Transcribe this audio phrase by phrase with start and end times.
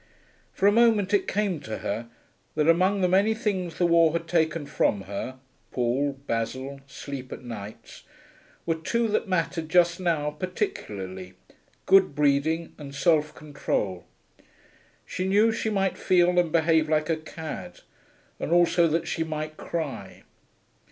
[0.51, 2.09] For a moment it came to her
[2.55, 5.37] that among the many things the war had taken from her
[5.71, 8.01] (Paul, Basil, sleep at nights)
[8.65, 11.35] were two that mattered just now particularly
[11.85, 14.07] good breeding, and self control.
[15.05, 17.81] She knew she might feel and behave like a cad,
[18.39, 20.23] and also that she might cry.